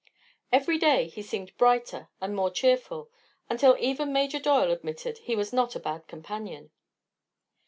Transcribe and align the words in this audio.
Every 0.51 0.79
day 0.79 1.09
he 1.09 1.21
seemed 1.21 1.55
brighter 1.57 2.09
and 2.19 2.35
more 2.35 2.49
cheerful, 2.49 3.11
until 3.51 3.77
even 3.79 4.11
Major 4.11 4.39
Doyle 4.39 4.71
admitted 4.71 5.19
he 5.19 5.35
was 5.35 5.53
not 5.53 5.75
a 5.75 5.79
bad 5.79 6.07
companion. 6.07 6.71